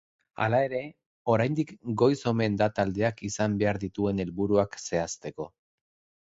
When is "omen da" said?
2.31-2.69